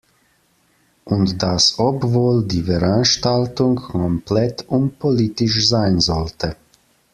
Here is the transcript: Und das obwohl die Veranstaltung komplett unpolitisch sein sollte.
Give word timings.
Und 1.05 1.43
das 1.43 1.77
obwohl 1.77 2.43
die 2.47 2.63
Veranstaltung 2.63 3.75
komplett 3.75 4.67
unpolitisch 4.67 5.67
sein 5.69 5.99
sollte. 5.99 6.55